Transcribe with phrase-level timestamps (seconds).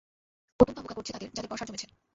[0.59, 1.87] অত্যন্ত অবজ্ঞা করছে তাদের যাদের পসার জমেছে।